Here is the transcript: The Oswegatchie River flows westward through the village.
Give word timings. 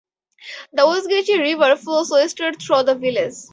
The 0.73 0.81
Oswegatchie 0.81 1.37
River 1.39 1.75
flows 1.75 2.09
westward 2.09 2.59
through 2.59 2.81
the 2.81 2.95
village. 2.95 3.35